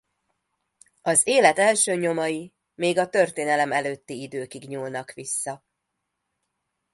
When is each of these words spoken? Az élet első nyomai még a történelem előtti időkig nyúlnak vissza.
Az 1.01 1.27
élet 1.27 1.59
első 1.59 1.95
nyomai 1.95 2.53
még 2.75 2.97
a 2.97 3.09
történelem 3.09 3.71
előtti 3.71 4.21
időkig 4.21 4.67
nyúlnak 4.67 5.11
vissza. 5.11 5.65